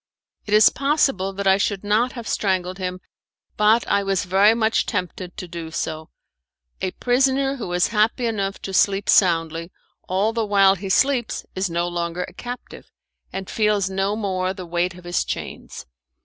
[0.47, 3.01] It is possible that I should not have strangled him,
[3.55, 6.09] but I was very much tempted to do so.
[6.81, 9.71] A prisoner who is happy enough to sleep soundly,
[10.07, 12.89] all the while he sleeps is no longer a captive,
[13.31, 15.85] and feels no more the weight of his chains.